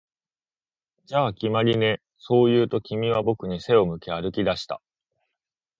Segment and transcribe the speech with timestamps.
[1.05, 4.81] 「じゃあ、決まりね」、そう言うと、君は僕に背を向け歩き出した